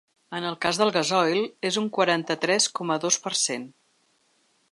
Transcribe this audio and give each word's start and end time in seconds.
En 0.35 0.45
el 0.51 0.55
cas 0.65 0.77
del 0.81 0.91
gasoil, 0.95 1.37
és 1.69 1.77
un 1.83 1.91
quaranta-tres 1.99 2.67
coma 2.79 2.99
dos 3.05 3.19
per 3.27 3.35
cent. 3.43 3.71